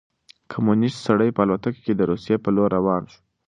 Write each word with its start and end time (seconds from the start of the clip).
کمونیست 0.51 0.99
سړی 1.07 1.29
په 1.35 1.41
الوتکه 1.43 1.79
کې 1.85 1.93
د 1.95 2.01
روسيې 2.11 2.37
په 2.43 2.49
لور 2.55 2.69
روان 2.77 3.03
شو. 3.11 3.19